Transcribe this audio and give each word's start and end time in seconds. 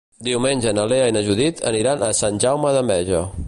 Diumenge 0.27 0.71
na 0.77 0.85
Lea 0.93 1.09
i 1.11 1.15
na 1.17 1.23
Judit 1.27 1.61
aniran 1.75 2.05
a 2.09 2.13
Sant 2.23 2.43
Jaume 2.47 2.73
d'Enveja. 2.79 3.25